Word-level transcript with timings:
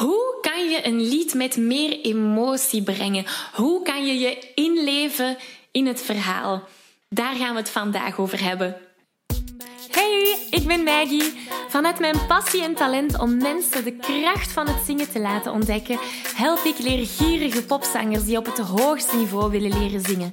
Hoe 0.00 0.38
kan 0.40 0.70
je 0.70 0.86
een 0.86 1.00
lied 1.00 1.34
met 1.34 1.56
meer 1.56 2.00
emotie 2.00 2.82
brengen? 2.82 3.24
Hoe 3.54 3.82
kan 3.82 4.06
je 4.06 4.18
je 4.18 4.52
inleven 4.54 5.36
in 5.70 5.86
het 5.86 6.02
verhaal? 6.02 6.62
Daar 7.08 7.34
gaan 7.34 7.52
we 7.52 7.58
het 7.58 7.70
vandaag 7.70 8.18
over 8.18 8.42
hebben. 8.42 8.76
Hey, 9.90 10.46
ik 10.50 10.66
ben 10.66 10.82
Maggie. 10.82 11.32
Vanuit 11.68 11.98
mijn 11.98 12.26
passie 12.26 12.62
en 12.62 12.74
talent 12.74 13.18
om 13.18 13.36
mensen 13.36 13.84
de 13.84 13.96
kracht 13.96 14.52
van 14.52 14.66
het 14.66 14.84
zingen 14.86 15.10
te 15.10 15.20
laten 15.20 15.52
ontdekken, 15.52 15.98
help 16.34 16.64
ik 16.64 16.78
leergierige 16.78 17.64
popzangers 17.64 18.24
die 18.24 18.36
op 18.36 18.46
het 18.46 18.58
hoogste 18.58 19.16
niveau 19.16 19.50
willen 19.50 19.78
leren 19.78 20.00
zingen. 20.00 20.32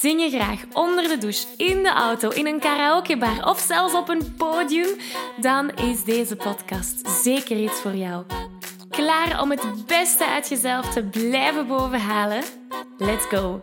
Zing 0.00 0.20
je 0.20 0.30
graag 0.30 0.64
onder 0.72 1.08
de 1.08 1.18
douche, 1.18 1.46
in 1.56 1.82
de 1.82 1.88
auto, 1.88 2.28
in 2.28 2.46
een 2.46 2.60
karaokebar 2.60 3.44
of 3.44 3.58
zelfs 3.58 3.94
op 3.94 4.08
een 4.08 4.34
podium? 4.36 4.96
Dan 5.40 5.70
is 5.70 6.04
deze 6.04 6.36
podcast 6.36 7.08
zeker 7.22 7.56
iets 7.56 7.80
voor 7.80 7.94
jou. 7.94 8.24
Klaar 8.90 9.42
om 9.42 9.50
het 9.50 9.86
beste 9.86 10.26
uit 10.26 10.48
jezelf 10.48 10.92
te 10.92 11.02
blijven 11.02 11.66
bovenhalen? 11.66 12.42
Let's 12.98 13.26
go! 13.26 13.62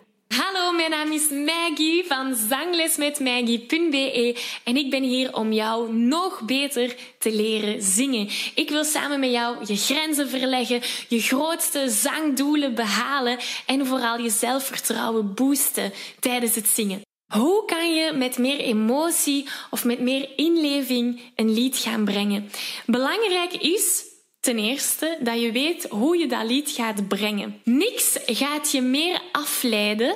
Hallo, 0.31 0.71
mijn 0.71 0.89
naam 0.89 1.11
is 1.11 1.29
Maggie 1.29 2.05
van 2.07 2.35
zanglesmetmaggie.be 2.49 4.39
en 4.63 4.77
ik 4.77 4.89
ben 4.89 5.03
hier 5.03 5.35
om 5.35 5.51
jou 5.51 5.93
nog 5.93 6.41
beter 6.41 6.95
te 7.19 7.31
leren 7.31 7.81
zingen. 7.81 8.29
Ik 8.55 8.69
wil 8.69 8.83
samen 8.83 9.19
met 9.19 9.31
jou 9.31 9.57
je 9.65 9.75
grenzen 9.75 10.29
verleggen, 10.29 10.81
je 11.07 11.21
grootste 11.21 11.89
zangdoelen 11.89 12.75
behalen 12.75 13.37
en 13.65 13.85
vooral 13.85 14.17
je 14.17 14.29
zelfvertrouwen 14.29 15.33
boosten 15.33 15.93
tijdens 16.19 16.55
het 16.55 16.67
zingen. 16.67 17.01
Hoe 17.33 17.65
kan 17.65 17.93
je 17.93 18.13
met 18.13 18.37
meer 18.37 18.59
emotie 18.59 19.47
of 19.69 19.85
met 19.85 19.99
meer 19.99 20.29
inleving 20.35 21.21
een 21.35 21.53
lied 21.53 21.77
gaan 21.77 22.05
brengen? 22.05 22.51
Belangrijk 22.85 23.53
is 23.53 24.10
Ten 24.41 24.57
eerste 24.57 25.17
dat 25.19 25.41
je 25.41 25.51
weet 25.51 25.87
hoe 25.89 26.17
je 26.17 26.27
dat 26.27 26.43
lied 26.43 26.69
gaat 26.69 27.07
brengen. 27.07 27.61
Niks 27.63 28.17
gaat 28.25 28.71
je 28.71 28.81
meer 28.81 29.21
afleiden 29.31 30.15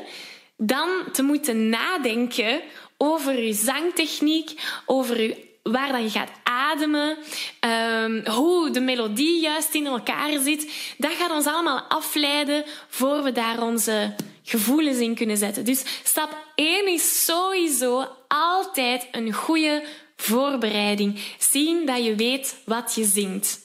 dan 0.57 0.89
te 1.11 1.23
moeten 1.23 1.69
nadenken 1.69 2.61
over 2.97 3.43
je 3.43 3.53
zangtechniek, 3.53 4.61
over 4.85 5.37
waar 5.63 5.91
dat 5.91 6.01
je 6.01 6.09
gaat 6.09 6.31
ademen, 6.43 7.17
um, 7.59 8.27
hoe 8.27 8.69
de 8.69 8.79
melodie 8.79 9.41
juist 9.41 9.73
in 9.73 9.85
elkaar 9.85 10.39
zit. 10.39 10.93
Dat 10.97 11.11
gaat 11.11 11.31
ons 11.31 11.45
allemaal 11.45 11.79
afleiden 11.79 12.63
voor 12.87 13.23
we 13.23 13.31
daar 13.31 13.61
onze 13.61 14.15
gevoelens 14.43 14.97
in 14.97 15.15
kunnen 15.15 15.37
zetten. 15.37 15.65
Dus 15.65 15.83
stap 16.03 16.37
1 16.55 16.87
is 16.87 17.25
sowieso 17.25 18.05
altijd 18.27 19.07
een 19.11 19.33
goede 19.33 19.83
voorbereiding. 20.15 21.19
Zien 21.39 21.85
dat 21.85 22.05
je 22.05 22.15
weet 22.15 22.61
wat 22.65 22.95
je 22.95 23.03
zingt. 23.03 23.64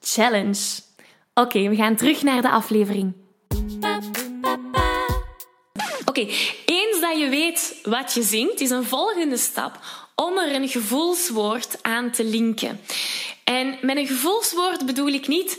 challenge. 0.00 0.80
Oké, 1.34 1.68
we 1.68 1.76
gaan 1.76 1.96
terug 1.96 2.22
naar 2.22 2.42
de 2.42 2.50
aflevering. 2.50 3.12
Oké, 6.04 6.26
eens 6.64 7.00
dat 7.00 7.18
je 7.18 7.28
weet 7.28 7.78
wat 7.82 8.14
je 8.14 8.22
zingt, 8.22 8.60
is 8.60 8.70
een 8.70 8.84
volgende 8.84 9.36
stap 9.36 9.78
om 10.14 10.38
er 10.38 10.54
een 10.54 10.68
gevoelswoord 10.68 11.78
aan 11.82 12.10
te 12.10 12.24
linken. 12.24 12.80
En 13.44 13.78
met 13.80 13.96
een 13.96 14.06
gevoelswoord 14.06 14.86
bedoel 14.86 15.08
ik 15.08 15.26
niet 15.26 15.58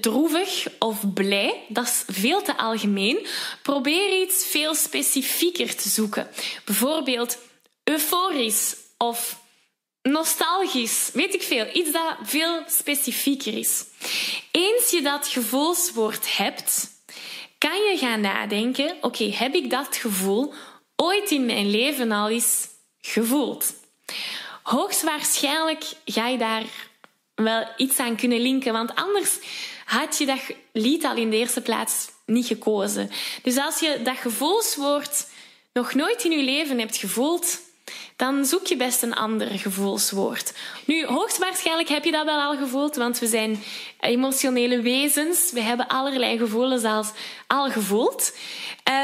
droevig 0.00 0.66
of 0.78 1.12
blij, 1.14 1.64
dat 1.68 1.84
is 1.84 2.04
veel 2.06 2.42
te 2.42 2.56
algemeen. 2.56 3.26
Probeer 3.62 4.20
iets 4.22 4.46
veel 4.46 4.74
specifieker 4.74 5.76
te 5.76 5.88
zoeken. 5.88 6.28
Bijvoorbeeld 6.64 7.38
euforisch 7.84 8.76
of 8.98 9.41
nostalgisch, 10.02 11.10
weet 11.12 11.34
ik 11.34 11.42
veel. 11.42 11.66
Iets 11.72 11.92
dat 11.92 12.16
veel 12.22 12.62
specifieker 12.66 13.58
is. 13.58 13.84
Eens 14.50 14.90
je 14.90 15.02
dat 15.02 15.28
gevoelswoord 15.28 16.36
hebt, 16.36 16.90
kan 17.58 17.82
je 17.82 17.98
gaan 17.98 18.20
nadenken: 18.20 18.96
oké, 19.00 19.24
heb 19.24 19.54
ik 19.54 19.70
dat 19.70 19.96
gevoel 19.96 20.54
ooit 20.96 21.30
in 21.30 21.46
mijn 21.46 21.70
leven 21.70 22.12
al 22.12 22.28
eens 22.28 22.68
gevoeld? 23.00 23.74
Hoogstwaarschijnlijk 24.62 25.84
ga 26.04 26.28
je 26.28 26.38
daar 26.38 26.64
wel 27.34 27.68
iets 27.76 27.98
aan 27.98 28.16
kunnen 28.16 28.40
linken, 28.40 28.72
want 28.72 28.94
anders 28.94 29.38
had 29.84 30.18
je 30.18 30.26
dat 30.26 30.40
lied 30.72 31.04
al 31.04 31.16
in 31.16 31.30
de 31.30 31.36
eerste 31.36 31.60
plaats 31.60 32.08
niet 32.26 32.46
gekozen. 32.46 33.10
Dus 33.42 33.56
als 33.56 33.80
je 33.80 34.00
dat 34.02 34.16
gevoelswoord 34.16 35.26
nog 35.72 35.94
nooit 35.94 36.24
in 36.24 36.30
je 36.30 36.42
leven 36.42 36.78
hebt 36.78 36.96
gevoeld, 36.96 37.60
dan 38.16 38.44
zoek 38.44 38.66
je 38.66 38.76
best 38.76 39.02
een 39.02 39.14
ander 39.14 39.48
gevoelswoord. 39.48 40.52
Nu, 40.84 41.06
hoogstwaarschijnlijk 41.06 41.88
heb 41.88 42.04
je 42.04 42.10
dat 42.10 42.24
wel 42.24 42.40
al 42.40 42.56
gevoeld, 42.56 42.96
want 42.96 43.18
we 43.18 43.26
zijn 43.26 43.62
emotionele 44.00 44.80
wezens. 44.80 45.52
We 45.52 45.60
hebben 45.60 45.88
allerlei 45.88 46.38
gevoelens 46.38 46.84
al, 46.84 47.04
al 47.46 47.70
gevoeld. 47.70 48.36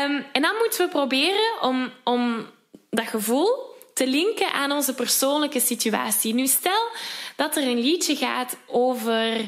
Um, 0.05 0.27
en 0.33 0.43
dan 0.43 0.55
moeten 0.59 0.85
we 0.85 0.89
proberen 0.89 1.63
om, 1.63 1.93
om 2.05 2.47
dat 2.91 3.07
gevoel 3.07 3.77
te 3.95 4.07
linken 4.07 4.53
aan 4.53 4.73
onze 4.73 4.95
persoonlijke 4.95 5.61
situatie. 5.61 6.35
Nu, 6.35 6.47
stel 6.47 6.91
dat 7.37 7.57
er 7.57 7.63
een 7.63 7.81
liedje 7.81 8.17
gaat 8.17 8.57
over 8.67 9.39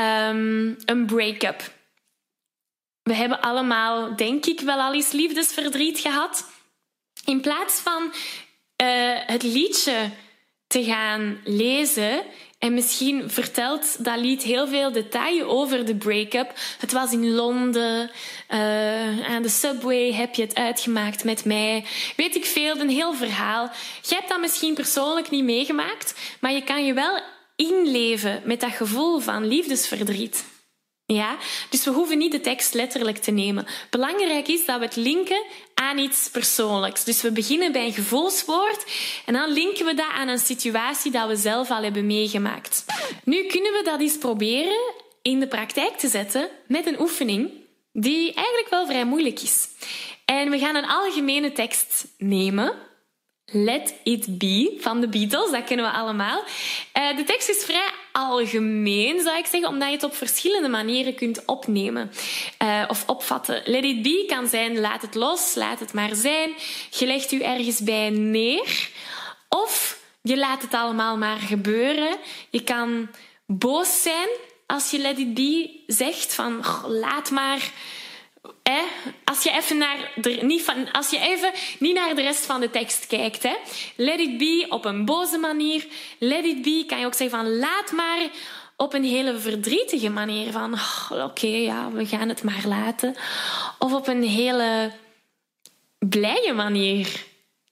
um, 0.00 0.76
een 0.84 1.06
break-up. 1.06 1.76
We 3.02 3.14
hebben 3.14 3.40
allemaal, 3.40 4.16
denk 4.16 4.46
ik, 4.46 4.60
wel 4.60 4.78
al 4.80 4.94
eens 4.94 5.12
liefdesverdriet 5.12 5.98
gehad. 5.98 6.44
In 7.24 7.40
plaats 7.40 7.80
van 7.80 8.12
uh, 8.82 8.88
het 9.26 9.42
liedje 9.42 10.10
te 10.66 10.84
gaan 10.84 11.40
lezen. 11.44 12.22
En 12.58 12.74
misschien 12.74 13.30
vertelt 13.30 14.04
dat 14.04 14.18
lied 14.18 14.42
heel 14.42 14.68
veel 14.68 14.92
details 14.92 15.42
over 15.42 15.84
de 15.84 15.96
break-up. 15.96 16.52
Het 16.78 16.92
was 16.92 17.12
in 17.12 17.30
Londen. 17.30 18.10
Uh, 18.50 19.28
aan 19.28 19.42
de 19.42 19.48
subway 19.48 20.12
heb 20.12 20.34
je 20.34 20.42
het 20.42 20.54
uitgemaakt 20.54 21.24
met 21.24 21.44
mij. 21.44 21.84
Weet 22.16 22.36
ik 22.36 22.44
veel, 22.44 22.76
een 22.76 22.88
heel 22.88 23.14
verhaal. 23.14 23.70
Je 24.02 24.14
hebt 24.14 24.28
dat 24.28 24.40
misschien 24.40 24.74
persoonlijk 24.74 25.30
niet 25.30 25.44
meegemaakt, 25.44 26.14
maar 26.40 26.52
je 26.52 26.64
kan 26.64 26.86
je 26.86 26.92
wel 26.92 27.20
inleven 27.56 28.42
met 28.44 28.60
dat 28.60 28.70
gevoel 28.72 29.18
van 29.18 29.46
liefdesverdriet. 29.46 30.44
Ja, 31.12 31.36
dus 31.70 31.84
we 31.84 31.90
hoeven 31.90 32.18
niet 32.18 32.32
de 32.32 32.40
tekst 32.40 32.74
letterlijk 32.74 33.18
te 33.18 33.30
nemen. 33.30 33.66
Belangrijk 33.90 34.48
is 34.48 34.64
dat 34.64 34.78
we 34.78 34.84
het 34.84 34.96
linken 34.96 35.44
aan 35.74 35.98
iets 35.98 36.28
persoonlijks. 36.30 37.04
Dus 37.04 37.22
we 37.22 37.32
beginnen 37.32 37.72
bij 37.72 37.86
een 37.86 37.92
gevoelswoord 37.92 38.84
en 39.26 39.32
dan 39.32 39.52
linken 39.52 39.86
we 39.86 39.94
dat 39.94 40.10
aan 40.14 40.28
een 40.28 40.38
situatie 40.38 41.10
dat 41.10 41.28
we 41.28 41.36
zelf 41.36 41.70
al 41.70 41.82
hebben 41.82 42.06
meegemaakt. 42.06 42.84
Nu 43.24 43.46
kunnen 43.46 43.72
we 43.72 43.82
dat 43.84 44.00
eens 44.00 44.18
proberen 44.18 44.92
in 45.22 45.40
de 45.40 45.46
praktijk 45.46 45.96
te 45.96 46.08
zetten 46.08 46.48
met 46.66 46.86
een 46.86 47.00
oefening 47.00 47.50
die 47.92 48.32
eigenlijk 48.32 48.68
wel 48.70 48.86
vrij 48.86 49.04
moeilijk 49.04 49.40
is. 49.40 49.68
En 50.24 50.50
we 50.50 50.58
gaan 50.58 50.76
een 50.76 50.88
algemene 50.88 51.52
tekst 51.52 52.06
nemen 52.18 52.87
Let 53.50 53.94
It 54.02 54.38
Be 54.38 54.76
van 54.80 55.00
de 55.00 55.08
Beatles, 55.08 55.50
dat 55.50 55.64
kennen 55.64 55.86
we 55.86 55.92
allemaal. 55.92 56.42
Uh, 56.98 57.16
de 57.16 57.24
tekst 57.24 57.48
is 57.48 57.64
vrij 57.64 57.90
algemeen, 58.12 59.20
zou 59.20 59.38
ik 59.38 59.46
zeggen, 59.46 59.68
omdat 59.68 59.88
je 59.88 59.94
het 59.94 60.04
op 60.04 60.14
verschillende 60.14 60.68
manieren 60.68 61.14
kunt 61.14 61.44
opnemen 61.44 62.10
uh, 62.62 62.84
of 62.88 63.04
opvatten. 63.06 63.62
Let 63.64 63.84
It 63.84 64.02
Be 64.02 64.24
kan 64.26 64.48
zijn 64.48 64.80
laat 64.80 65.02
het 65.02 65.14
los, 65.14 65.54
laat 65.54 65.80
het 65.80 65.92
maar 65.92 66.14
zijn. 66.14 66.50
Je 66.90 67.06
legt 67.06 67.32
u 67.32 67.40
ergens 67.40 67.80
bij 67.80 68.10
neer. 68.10 68.90
Of 69.48 69.98
je 70.22 70.36
laat 70.36 70.62
het 70.62 70.74
allemaal 70.74 71.16
maar 71.16 71.38
gebeuren. 71.38 72.16
Je 72.50 72.62
kan 72.62 73.08
boos 73.46 74.02
zijn 74.02 74.28
als 74.66 74.90
je 74.90 74.98
Let 74.98 75.18
It 75.18 75.34
Be 75.34 75.82
zegt 75.86 76.34
van 76.34 76.64
laat 76.86 77.30
maar 77.30 77.72
Hè? 78.70 78.82
Als 79.24 79.42
je 79.42 79.50
even 79.50 79.78
naar 79.78 80.12
de, 80.14 80.30
niet 80.30 80.62
van, 80.62 80.92
als 80.92 81.10
je 81.10 81.18
even 81.18 81.52
niet 81.78 81.94
naar 81.94 82.14
de 82.14 82.22
rest 82.22 82.46
van 82.46 82.60
de 82.60 82.70
tekst 82.70 83.06
kijkt. 83.06 83.42
Hè? 83.42 83.54
Let 83.96 84.20
it 84.20 84.38
be 84.38 84.66
op 84.68 84.84
een 84.84 85.04
boze 85.04 85.38
manier. 85.38 85.86
Let 86.18 86.44
it 86.44 86.62
be 86.62 86.84
kan 86.86 87.00
je 87.00 87.06
ook 87.06 87.14
zeggen 87.14 87.38
van 87.38 87.58
laat 87.58 87.92
maar 87.92 88.28
op 88.76 88.94
een 88.94 89.04
hele 89.04 89.38
verdrietige 89.38 90.10
manier. 90.10 90.52
Van 90.52 90.74
oh, 90.74 91.24
oké, 91.24 91.46
ja, 91.46 91.90
we 91.90 92.06
gaan 92.06 92.28
het 92.28 92.42
maar 92.42 92.64
laten. 92.66 93.16
Of 93.78 93.92
op 93.92 94.08
een 94.08 94.22
hele 94.22 94.92
blije 95.98 96.52
manier. 96.52 97.24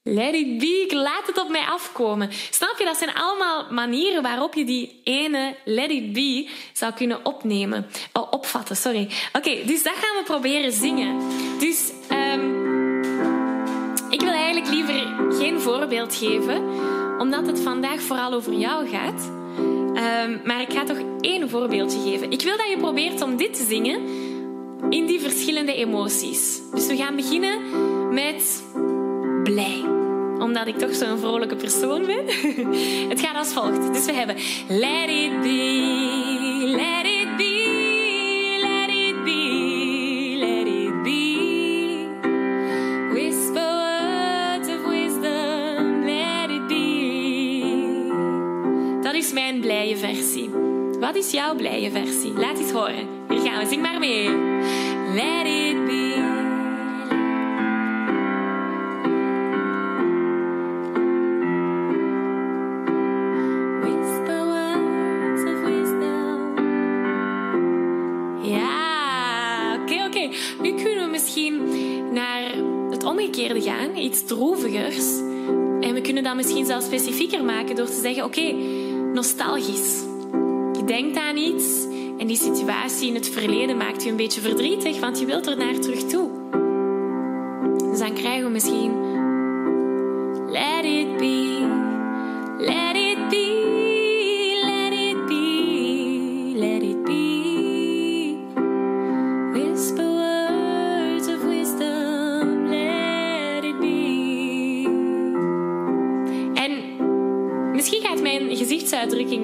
Let 0.08 0.34
it 0.34 0.58
be, 0.58 0.82
ik 0.88 0.92
laat 0.92 1.26
het 1.26 1.40
op 1.40 1.48
mij 1.48 1.64
afkomen. 1.64 2.30
Snap 2.50 2.74
je? 2.78 2.84
Dat 2.84 2.96
zijn 2.96 3.14
allemaal 3.14 3.66
manieren 3.70 4.22
waarop 4.22 4.54
je 4.54 4.64
die 4.64 5.00
ene 5.04 5.54
let 5.64 5.90
it 5.90 6.12
be 6.12 6.48
zou 6.72 6.92
kunnen 6.92 7.24
opnemen. 7.24 7.86
Oh, 8.12 8.26
opvatten, 8.30 8.76
sorry. 8.76 9.08
Oké, 9.32 9.64
dus 9.64 9.82
dat 9.82 9.92
gaan 9.92 10.16
we 10.18 10.22
proberen 10.24 10.72
zingen. 10.72 11.16
Dus 11.58 11.92
um, 12.10 13.00
ik 14.10 14.20
wil 14.20 14.32
eigenlijk 14.32 14.68
liever 14.68 15.14
geen 15.38 15.60
voorbeeld 15.60 16.14
geven, 16.14 16.62
omdat 17.18 17.46
het 17.46 17.60
vandaag 17.60 18.00
vooral 18.00 18.32
over 18.32 18.52
jou 18.52 18.88
gaat. 18.88 19.30
Um, 19.58 20.40
maar 20.44 20.60
ik 20.60 20.72
ga 20.72 20.84
toch 20.84 20.98
één 21.20 21.50
voorbeeldje 21.50 22.00
geven. 22.10 22.30
Ik 22.30 22.42
wil 22.42 22.56
dat 22.56 22.68
je 22.68 22.76
probeert 22.78 23.22
om 23.22 23.36
dit 23.36 23.54
te 23.54 23.66
zingen 23.68 24.00
in 24.90 25.06
die 25.06 25.20
verschillende 25.20 25.74
emoties. 25.74 26.60
Dus 26.74 26.86
we 26.86 26.96
gaan 26.96 27.16
beginnen 27.16 27.58
met 28.14 28.64
blij 29.42 29.95
omdat 30.38 30.66
ik 30.66 30.78
toch 30.78 30.94
zo'n 30.94 31.18
vrolijke 31.18 31.56
persoon 31.56 32.06
ben. 32.06 32.24
Het 33.12 33.20
gaat 33.20 33.36
als 33.36 33.52
volgt. 33.52 33.92
Dus 33.92 34.04
we 34.04 34.12
hebben 34.12 34.36
Let 34.68 35.08
it 35.08 35.42
be, 35.42 36.62
let 36.76 37.06
it 37.06 37.36
be, 37.36 38.58
let 38.60 38.90
it 38.90 39.24
be, 39.24 40.36
let 40.38 40.66
it 40.66 41.02
be. 41.02 42.08
Whisper 43.12 44.60
of 44.60 44.88
wisdom, 44.88 46.04
let 46.04 46.50
it 46.50 46.66
be. 46.66 46.88
Dat 49.02 49.14
is 49.14 49.32
mijn 49.32 49.60
blije 49.60 49.96
versie. 49.96 50.50
Wat 51.00 51.14
is 51.14 51.30
jouw 51.30 51.54
blije 51.54 51.90
versie? 51.90 52.32
Laat 52.32 52.58
eens 52.58 52.70
horen. 52.70 53.08
Hier 53.28 53.40
gaan 53.40 53.58
we, 53.58 53.66
zing 53.68 53.82
maar 53.82 53.98
mee. 53.98 54.28
Let 55.14 55.46
it 55.46 55.55
iets 74.16 74.26
droevigers. 74.26 75.18
En 75.80 75.94
we 75.94 76.00
kunnen 76.00 76.22
dat 76.22 76.34
misschien 76.34 76.66
zelfs 76.66 76.86
specifieker 76.86 77.44
maken 77.44 77.76
door 77.76 77.86
te 77.86 78.00
zeggen: 78.02 78.24
oké, 78.24 78.52
nostalgisch. 79.12 80.02
Je 80.72 80.82
denkt 80.84 81.18
aan 81.18 81.36
iets 81.36 81.84
en 82.18 82.26
die 82.26 82.36
situatie 82.36 83.08
in 83.08 83.14
het 83.14 83.28
verleden 83.28 83.76
maakt 83.76 84.02
je 84.02 84.10
een 84.10 84.16
beetje 84.16 84.40
verdrietig, 84.40 85.00
want 85.00 85.20
je 85.20 85.26
wilt 85.26 85.46
er 85.46 85.56
naar 85.56 85.78
terug 85.78 86.02
toe. 86.02 86.30
Dus 87.90 87.98
dan 87.98 88.12
krijgen 88.12 88.44
we 88.44 88.50
misschien: 88.50 88.92
Let 90.46 90.84
it 90.84 91.16
be, 91.16 91.45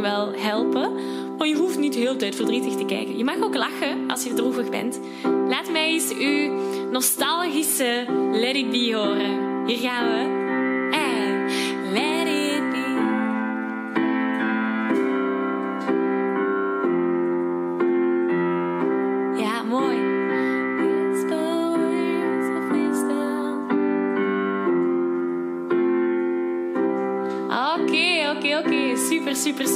wel 0.00 0.32
helpen. 0.36 0.92
Maar 1.38 1.48
je 1.48 1.56
hoeft 1.56 1.78
niet 1.78 1.92
de 1.92 1.98
hele 1.98 2.16
tijd 2.16 2.36
verdrietig 2.36 2.74
te 2.74 2.84
kijken. 2.84 3.16
Je 3.16 3.24
mag 3.24 3.42
ook 3.42 3.54
lachen 3.54 4.10
als 4.10 4.24
je 4.24 4.32
droevig 4.32 4.70
bent. 4.70 5.00
Laat 5.48 5.70
mij 5.70 5.86
eens 5.86 6.12
uw 6.18 6.52
nostalgische 6.90 8.04
Let 8.32 8.56
It 8.56 8.70
Be 8.70 8.94
horen. 8.94 9.66
Hier 9.66 9.78
gaan 9.78 10.04
we. 10.04 10.41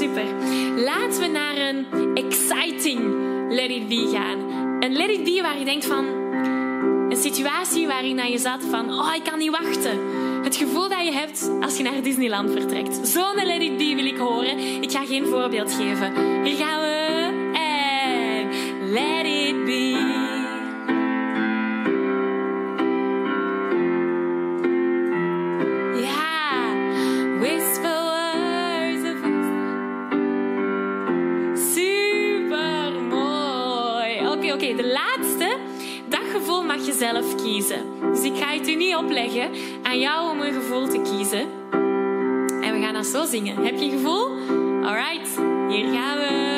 Super. 0.06 0.24
Laten 0.84 1.20
we 1.20 1.26
naar 1.26 1.56
een 1.56 1.86
exciting 2.14 3.00
Let 3.48 3.70
It 3.70 3.88
Be 3.88 4.10
gaan. 4.12 4.38
Een 4.82 4.92
Let 4.92 5.10
It 5.10 5.24
Be 5.24 5.38
waar 5.42 5.58
je 5.58 5.64
denkt 5.64 5.86
van... 5.86 6.04
Een 7.08 7.16
situatie 7.16 7.86
waarin 7.86 8.30
je 8.30 8.38
zat 8.38 8.64
van... 8.70 8.92
Oh, 8.92 9.14
ik 9.14 9.24
kan 9.24 9.38
niet 9.38 9.50
wachten. 9.50 10.00
Het 10.42 10.56
gevoel 10.56 10.88
dat 10.88 11.04
je 11.04 11.12
hebt 11.12 11.50
als 11.60 11.76
je 11.76 11.82
naar 11.82 12.02
Disneyland 12.02 12.50
vertrekt. 12.50 13.08
Zo'n 13.08 13.34
Let 13.34 13.62
It 13.62 13.76
Be 13.76 13.94
wil 13.94 14.06
ik 14.06 14.16
horen. 14.16 14.58
Ik 14.82 14.90
ga 14.90 15.04
geen 15.04 15.26
voorbeeld 15.26 15.72
geven. 15.72 16.42
Hier 16.44 16.56
gaan 16.56 16.80
we. 16.80 16.94
Let 18.92 19.26
It 19.26 19.64
Be. 19.64 20.05
Zelf 36.82 37.34
kiezen. 37.34 37.84
Dus 38.12 38.22
ik 38.22 38.36
ga 38.36 38.46
het 38.46 38.68
u 38.68 38.74
niet 38.74 38.96
opleggen 38.96 39.50
aan 39.82 39.98
jou 39.98 40.30
om 40.30 40.40
een 40.40 40.52
gevoel 40.52 40.88
te 40.88 41.00
kiezen. 41.02 41.40
En 42.62 42.72
we 42.72 42.80
gaan 42.80 42.94
dat 42.94 43.06
zo 43.06 43.24
zingen. 43.24 43.64
Heb 43.64 43.78
je 43.78 43.84
een 43.84 43.90
gevoel? 43.90 44.28
Alright, 44.84 45.36
hier 45.68 45.92
gaan 45.92 46.18
we. 46.18 46.55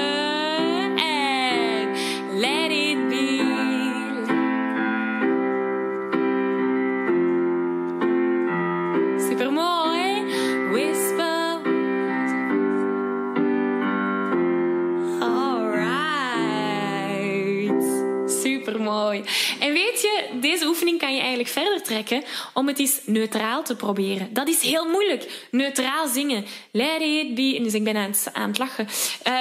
Om 22.54 22.66
het 22.66 22.78
eens 22.78 23.00
neutraal 23.04 23.62
te 23.62 23.76
proberen. 23.76 24.32
Dat 24.32 24.48
is 24.48 24.62
heel 24.62 24.88
moeilijk. 24.88 25.46
Neutraal 25.50 26.08
zingen. 26.08 26.44
Let 26.72 27.34
be. 27.34 27.58
Dus 27.62 27.74
ik 27.74 27.84
ben 27.84 27.96
aan 28.32 28.48
het, 28.48 28.58
lachen. 28.58 28.88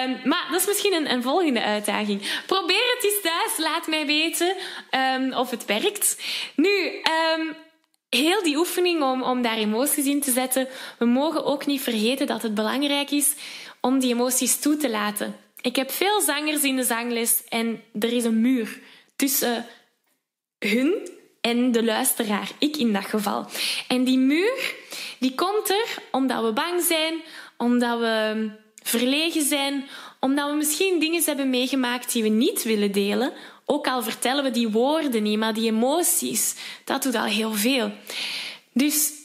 Um, 0.03 0.19
maar 0.23 0.47
dat 0.51 0.59
is 0.59 0.67
misschien 0.67 0.93
een, 0.93 1.11
een, 1.11 1.23
volgende 1.23 1.61
uitdaging. 1.61 2.21
Probeer 2.45 2.93
het 2.95 3.03
eens 3.03 3.21
thuis. 3.21 3.57
Laat 3.57 3.87
mij 3.87 4.05
weten 4.05 4.55
um, 5.15 5.33
of 5.33 5.49
het 5.49 5.65
werkt. 5.65 6.17
Nu, 6.55 7.01
um, 7.37 7.55
heel 8.09 8.43
die 8.43 8.57
oefening 8.57 9.01
om, 9.01 9.23
om 9.23 9.41
daar 9.41 9.57
emoties 9.57 10.05
in 10.05 10.21
te 10.21 10.31
zetten. 10.31 10.67
We 10.99 11.05
mogen 11.05 11.45
ook 11.45 11.65
niet 11.65 11.81
vergeten 11.81 12.27
dat 12.27 12.41
het 12.41 12.53
belangrijk 12.53 13.11
is 13.11 13.33
om 13.81 13.99
die 13.99 14.13
emoties 14.13 14.59
toe 14.59 14.77
te 14.77 14.89
laten. 14.89 15.35
Ik 15.61 15.75
heb 15.75 15.91
veel 15.91 16.21
zangers 16.21 16.63
in 16.63 16.75
de 16.75 16.83
zangles 16.83 17.43
en 17.49 17.83
er 17.99 18.13
is 18.13 18.23
een 18.23 18.41
muur 18.41 18.79
tussen 19.15 19.65
hun 20.59 21.09
en 21.47 21.71
de 21.71 21.83
luisteraar, 21.83 22.51
ik 22.59 22.77
in 22.77 22.93
dat 22.93 23.05
geval. 23.05 23.45
En 23.87 24.03
die 24.03 24.17
muur, 24.17 24.75
die 25.19 25.35
komt 25.35 25.69
er 25.69 26.03
omdat 26.11 26.43
we 26.43 26.53
bang 26.53 26.81
zijn, 26.81 27.13
omdat 27.57 27.99
we 27.99 28.49
verlegen 28.83 29.43
zijn, 29.43 29.85
omdat 30.19 30.49
we 30.49 30.55
misschien 30.55 30.99
dingen 30.99 31.23
hebben 31.25 31.49
meegemaakt 31.49 32.11
die 32.11 32.23
we 32.23 32.29
niet 32.29 32.63
willen 32.63 32.91
delen. 32.91 33.33
Ook 33.65 33.87
al 33.87 34.03
vertellen 34.03 34.43
we 34.43 34.51
die 34.51 34.69
woorden 34.69 35.23
niet, 35.23 35.39
maar 35.39 35.53
die 35.53 35.71
emoties, 35.71 36.55
dat 36.83 37.03
doet 37.03 37.15
al 37.15 37.23
heel 37.23 37.53
veel. 37.53 37.91
Dus 38.73 39.17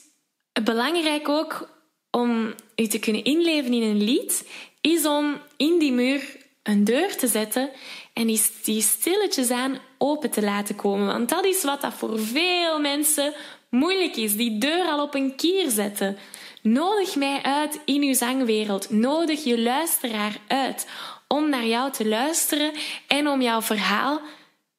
Belangrijk 0.63 1.29
ook 1.29 1.69
om 2.11 2.55
je 2.75 2.87
te 2.87 2.99
kunnen 2.99 3.25
inleven 3.25 3.73
in 3.73 3.83
een 3.83 4.03
lied, 4.03 4.49
is 4.81 5.07
om 5.07 5.41
in 5.57 5.79
die 5.79 5.93
muur 5.93 6.37
een 6.63 6.85
deur 6.85 7.17
te 7.17 7.27
zetten 7.27 7.71
en 8.13 8.27
die, 8.27 8.43
die 8.63 8.83
stilletjes 8.83 9.51
aan 9.51 9.79
open 9.99 10.31
te 10.31 10.43
laten 10.43 10.77
komen. 10.77 11.07
Want 11.07 11.29
dat 11.29 11.45
is 11.45 11.63
wat 11.63 11.81
dat 11.81 11.95
voor 11.95 12.19
veel 12.19 12.81
mensen 12.81 13.35
moeilijk 13.71 14.17
is. 14.17 14.37
Die 14.37 14.59
deur 14.59 14.85
al 14.85 15.03
op 15.03 15.15
een 15.15 15.37
kier 15.37 15.71
zetten. 15.71 16.19
Nodig 16.63 17.17
mij 17.17 17.43
uit 17.43 17.81
in 17.85 18.03
uw 18.03 18.15
zangwereld. 18.15 18.91
Nodig 18.91 19.45
je 19.45 19.61
luisteraar 19.61 20.37
uit 20.47 20.87
om 21.29 21.49
naar 21.49 21.67
jou 21.67 21.93
te 21.93 22.09
luisteren 22.09 22.73
en 23.07 23.29
om 23.29 23.43
jouw 23.43 23.63
verhaal 23.63 24.21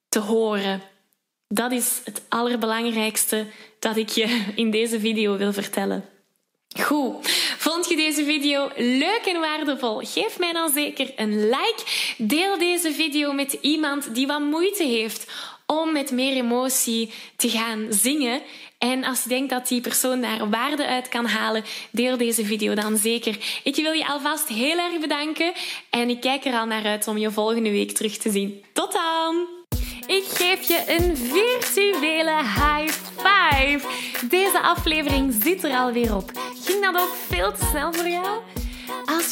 te 0.10 0.20
horen. 0.20 0.82
Dat 1.48 1.72
is 1.72 2.02
het 2.04 2.24
allerbelangrijkste 2.30 3.46
dat 3.80 3.98
ik 3.98 4.10
je 4.10 4.46
in 4.56 4.72
deze 4.72 5.00
video 5.00 5.38
wil 5.38 5.54
vertellen. 5.54 6.13
Goed, 6.82 7.30
vond 7.58 7.90
je 7.90 7.96
deze 7.96 8.26
video 8.26 8.70
leuk 8.76 9.22
en 9.26 9.40
waardevol? 9.40 9.98
Geef 9.98 10.40
mij 10.40 10.54
dan 10.54 10.70
zeker 10.70 11.12
een 11.16 11.50
like. 11.50 11.84
Deel 12.18 12.58
deze 12.58 12.94
video 12.94 13.34
met 13.34 13.58
iemand 13.62 14.16
die 14.16 14.28
wat 14.28 14.40
moeite 14.40 14.84
heeft 14.84 15.32
om 15.66 15.92
met 15.92 16.12
meer 16.12 16.36
emotie 16.36 17.12
te 17.36 17.50
gaan 17.50 17.88
zingen. 17.90 18.42
En 18.78 19.04
als 19.04 19.24
je 19.24 19.30
denkt 19.30 19.50
dat 19.50 19.68
die 19.68 19.82
persoon 19.82 20.22
daar 20.22 20.50
waarde 20.50 20.88
uit 20.88 21.10
kan 21.10 21.26
halen, 21.26 21.64
deel 21.92 22.18
deze 22.18 22.46
video 22.46 22.74
dan 22.74 22.98
zeker. 22.98 23.38
Ik 23.64 23.76
wil 23.76 23.92
je 23.92 24.08
alvast 24.08 24.48
heel 24.48 24.78
erg 24.78 25.00
bedanken 25.00 25.54
en 25.90 26.10
ik 26.10 26.22
kijk 26.22 26.46
er 26.46 26.54
al 26.54 26.66
naar 26.66 26.86
uit 26.86 27.08
om 27.08 27.18
je 27.18 27.32
volgende 27.32 27.72
week 27.72 27.92
terug 27.92 28.18
te 28.18 28.32
zien. 28.32 28.64
Tot 28.74 28.92
dan! 28.92 29.63
Ik 30.08 30.24
geef 30.28 30.68
je 30.68 30.84
een 30.88 31.18
virtuele 31.18 32.38
high 32.38 32.94
five. 33.18 33.88
Deze 34.30 34.62
aflevering 34.62 35.34
zit 35.44 35.64
er 35.64 35.78
alweer 35.78 36.16
op. 36.16 36.32
Ging 36.64 36.84
dat 36.84 37.02
ook 37.02 37.16
veel 37.28 37.52
te 37.52 37.66
snel 37.66 37.94
voor 37.94 38.08
jou? 38.08 38.40